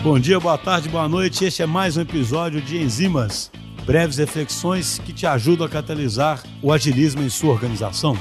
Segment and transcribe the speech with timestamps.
[0.00, 1.44] Bom dia, boa tarde, boa noite.
[1.44, 3.50] Este é mais um episódio de Enzimas,
[3.84, 8.16] breves reflexões que te ajudam a catalisar o agilismo em sua organização.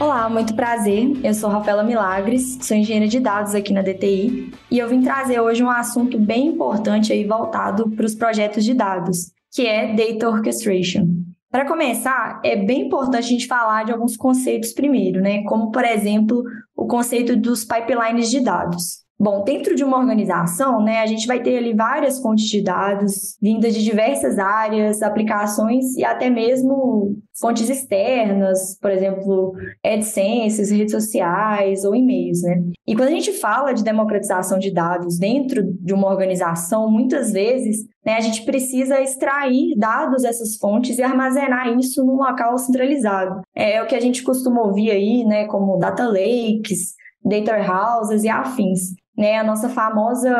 [0.00, 1.12] Olá, muito prazer.
[1.22, 5.38] Eu sou Rafaela Milagres, sou engenheira de dados aqui na DTI e eu vim trazer
[5.40, 10.30] hoje um assunto bem importante aí voltado para os projetos de dados, que é Data
[10.30, 11.06] Orchestration.
[11.50, 15.42] Para começar, é bem importante a gente falar de alguns conceitos primeiro, né?
[15.42, 16.42] Como, por exemplo,
[16.74, 19.09] o conceito dos pipelines de dados.
[19.22, 23.36] Bom, dentro de uma organização, né, a gente vai ter ali várias fontes de dados
[23.38, 29.52] vindas de diversas áreas, aplicações e até mesmo fontes externas, por exemplo,
[29.84, 32.62] AdSense, redes sociais ou e-mails, né?
[32.86, 37.84] E quando a gente fala de democratização de dados dentro de uma organização, muitas vezes
[38.02, 43.42] né, a gente precisa extrair dados dessas fontes e armazenar isso num local centralizado.
[43.54, 48.28] É o que a gente costuma ouvir aí, né, como data lakes, data warehouses e
[48.30, 50.34] afins né, a nossa famosa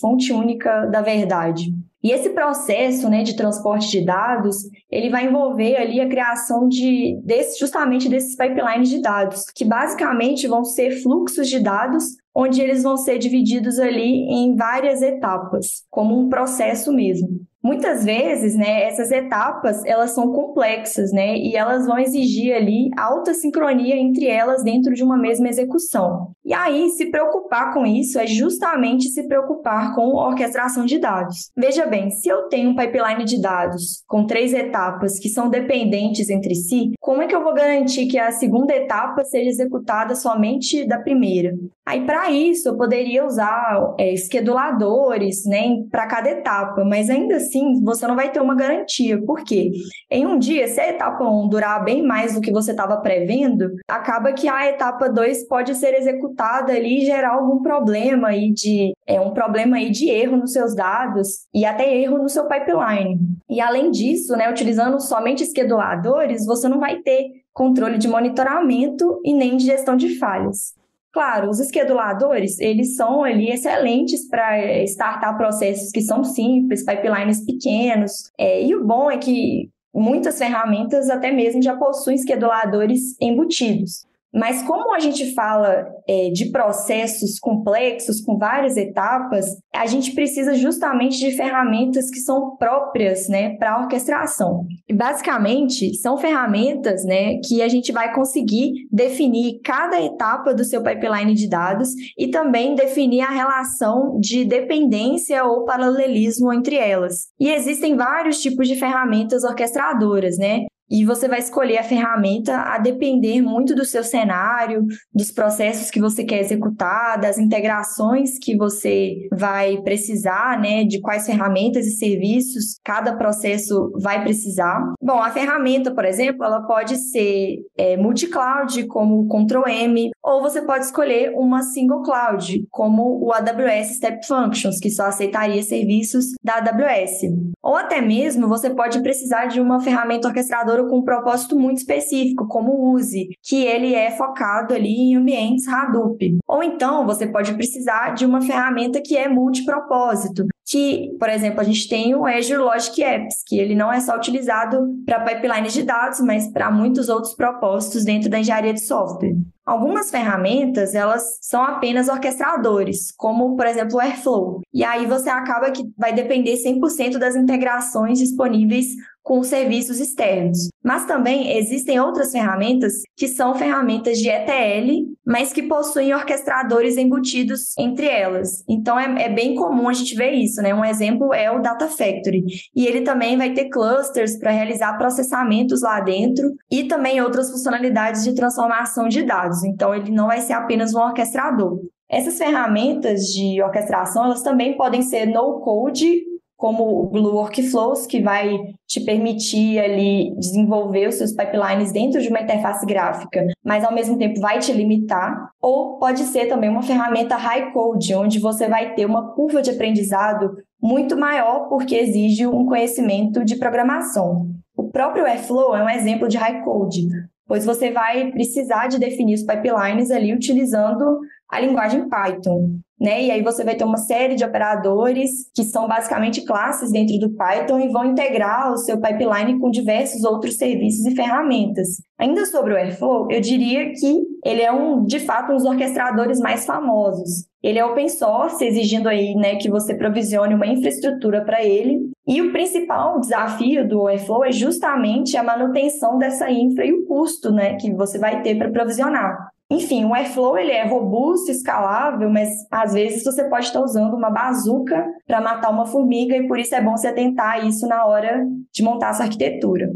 [0.00, 1.74] fonte única da verdade.
[2.02, 4.56] E esse processo né, de transporte de dados,
[4.88, 10.46] ele vai envolver ali a criação de desse, justamente desses pipelines de dados, que basicamente
[10.46, 16.16] vão ser fluxos de dados, onde eles vão ser divididos ali em várias etapas, como
[16.16, 17.28] um processo mesmo.
[17.62, 23.34] Muitas vezes, né, essas etapas, elas são complexas, né, e elas vão exigir ali alta
[23.34, 26.32] sincronia entre elas dentro de uma mesma execução.
[26.50, 31.52] E aí, se preocupar com isso é justamente se preocupar com orquestração de dados.
[31.56, 36.28] Veja bem, se eu tenho um pipeline de dados com três etapas que são dependentes
[36.28, 40.84] entre si, como é que eu vou garantir que a segunda etapa seja executada somente
[40.84, 41.54] da primeira?
[41.86, 47.80] Aí, para isso, eu poderia usar é, esqueduladores, né, para cada etapa, mas ainda assim,
[47.84, 49.20] você não vai ter uma garantia.
[49.24, 49.70] Por quê?
[50.10, 53.70] Em um dia, se a etapa 1 durar bem mais do que você estava prevendo,
[53.88, 58.92] acaba que a etapa 2 pode ser executada ali e gerar algum problema aí de
[59.06, 63.18] é um problema aí de erro nos seus dados e até erro no seu pipeline.
[63.48, 69.34] E além disso, né, utilizando somente esqueduladores, você não vai ter controle de monitoramento e
[69.34, 70.74] nem de gestão de falhas.
[71.12, 77.44] Claro, os esqueduladores, eles são ali excelentes para eh, startar processos que são simples, pipelines
[77.44, 78.30] pequenos.
[78.38, 84.06] É, e o bom é que muitas ferramentas até mesmo já possuem esqueduladores embutidos.
[84.32, 90.54] Mas como a gente fala é, de processos complexos, com várias etapas, a gente precisa
[90.54, 94.66] justamente de ferramentas que são próprias né, para a orquestração.
[94.88, 100.82] E basicamente, são ferramentas né, que a gente vai conseguir definir cada etapa do seu
[100.82, 107.28] pipeline de dados e também definir a relação de dependência ou paralelismo entre elas.
[107.38, 110.66] E existem vários tipos de ferramentas orquestradoras, né?
[110.90, 114.84] E você vai escolher a ferramenta a depender muito do seu cenário,
[115.14, 121.26] dos processos que você quer executar, das integrações que você vai precisar, né, de quais
[121.26, 124.94] ferramentas e serviços cada processo vai precisar.
[125.00, 130.62] Bom, a ferramenta, por exemplo, ela pode ser é, multi-cloud, como o Ctrl-M, ou você
[130.62, 136.56] pode escolher uma single cloud, como o AWS Step Functions, que só aceitaria serviços da
[136.56, 137.22] AWS.
[137.62, 142.46] Ou até mesmo você pode precisar de uma ferramenta orquestradora com um propósito muito específico,
[142.48, 146.38] como o Use, que ele é focado ali em ambientes Hadoop.
[146.46, 151.64] Ou então você pode precisar de uma ferramenta que é multipropósito, que, por exemplo, a
[151.64, 155.82] gente tem o Azure Logic Apps, que ele não é só utilizado para pipelines de
[155.82, 159.34] dados, mas para muitos outros propósitos dentro da engenharia de software.
[159.64, 164.60] Algumas ferramentas, elas são apenas orquestradores, como, por exemplo, o Airflow.
[164.72, 168.88] E aí você acaba que vai depender 100% das integrações disponíveis
[169.22, 170.68] com serviços externos.
[170.82, 177.76] Mas também existem outras ferramentas que são ferramentas de ETL, mas que possuem orquestradores embutidos
[177.78, 178.64] entre elas.
[178.68, 180.74] Então é, é, bem comum a gente ver isso, né?
[180.74, 182.44] Um exemplo é o Data Factory.
[182.74, 188.24] E ele também vai ter clusters para realizar processamentos lá dentro e também outras funcionalidades
[188.24, 189.49] de transformação de dados.
[189.64, 191.80] Então ele não vai ser apenas um orquestrador.
[192.08, 196.24] Essas ferramentas de orquestração, elas também podem ser no code
[196.60, 202.28] como o Blue Workflows, que vai te permitir ali desenvolver os seus pipelines dentro de
[202.28, 206.82] uma interface gráfica, mas ao mesmo tempo vai te limitar, ou pode ser também uma
[206.82, 212.46] ferramenta high code, onde você vai ter uma curva de aprendizado muito maior porque exige
[212.46, 214.46] um conhecimento de programação.
[214.76, 217.08] O próprio Airflow é um exemplo de high code,
[217.50, 221.18] pois você vai precisar de definir os pipelines ali utilizando
[221.50, 222.78] a linguagem Python.
[223.00, 223.22] né?
[223.24, 227.34] E aí você vai ter uma série de operadores que são basicamente classes dentro do
[227.34, 231.88] Python e vão integrar o seu pipeline com diversos outros serviços e ferramentas.
[232.18, 236.38] Ainda sobre o Airflow, eu diria que ele é um, de fato, um dos orquestradores
[236.38, 237.48] mais famosos.
[237.62, 242.10] Ele é open source, exigindo aí, né, que você provisione uma infraestrutura para ele.
[242.26, 247.50] E o principal desafio do Airflow é justamente a manutenção dessa infra e o custo,
[247.50, 249.49] né, que você vai ter para provisionar.
[249.70, 254.28] Enfim, o Airflow ele é robusto, escalável, mas às vezes você pode estar usando uma
[254.28, 258.44] bazuca para matar uma formiga e por isso é bom você atentar isso na hora
[258.72, 259.88] de montar essa arquitetura.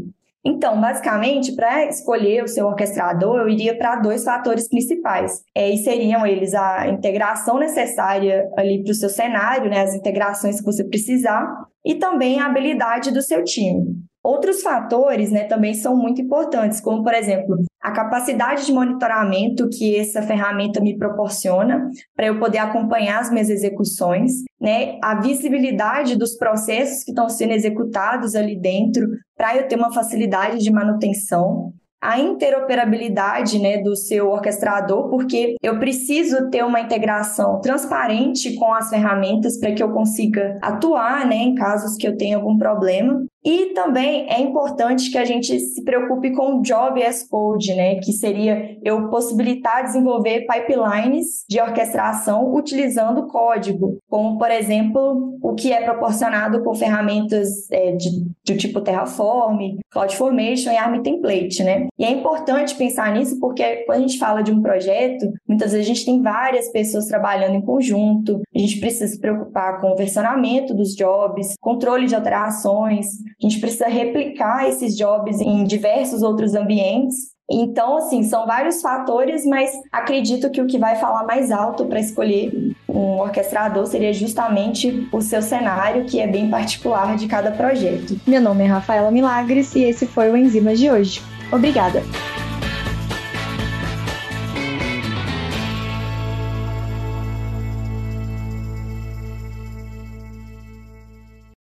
[0.47, 5.41] Então, basicamente, para escolher o seu orquestrador, eu iria para dois fatores principais.
[5.55, 10.59] É, e seriam eles a integração necessária ali para o seu cenário, né, as integrações
[10.59, 11.51] que você precisar,
[11.83, 13.95] e também a habilidade do seu time.
[14.23, 19.95] Outros fatores né, também são muito importantes, como, por exemplo, a capacidade de monitoramento que
[19.95, 26.35] essa ferramenta me proporciona para eu poder acompanhar as minhas execuções, né, a visibilidade dos
[26.35, 32.19] processos que estão sendo executados ali dentro para eu ter uma facilidade de manutenção a
[32.19, 39.57] interoperabilidade né, do seu orquestrador, porque eu preciso ter uma integração transparente com as ferramentas
[39.59, 43.25] para que eu consiga atuar né, em casos que eu tenha algum problema.
[43.45, 47.95] E também é importante que a gente se preocupe com o Job as Code, né?
[47.97, 55.71] Que seria eu possibilitar desenvolver pipelines de orquestração utilizando código, como, por exemplo, o que
[55.71, 58.09] é proporcionado com ferramentas é, de,
[58.45, 61.87] do tipo Terraform, CloudFormation e ARM Template, né?
[61.99, 65.85] E é importante pensar nisso porque quando a gente fala de um projeto, muitas vezes
[65.85, 69.95] a gente tem várias pessoas trabalhando em conjunto, a gente precisa se preocupar com o
[69.95, 73.05] versionamento dos jobs, controle de alterações,
[73.41, 77.35] a gente precisa replicar esses jobs em diversos outros ambientes.
[77.49, 81.99] Então, assim, são vários fatores, mas acredito que o que vai falar mais alto para
[81.99, 88.19] escolher um orquestrador seria justamente o seu cenário, que é bem particular de cada projeto.
[88.25, 91.21] Meu nome é Rafaela Milagres e esse foi o Enzimas de hoje.
[91.51, 92.01] Obrigada!